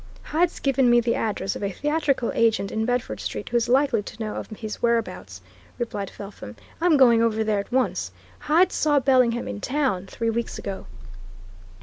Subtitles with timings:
[0.23, 4.19] "Hyde's given me the address of a theatrical agent in Bedford Street who's likely to
[4.19, 5.41] know of his whereabouts,"
[5.77, 6.55] replied Felpham.
[6.81, 8.11] "I'm going over there at once.
[8.39, 10.87] Hyde saw Bellingham in town three weeks ago."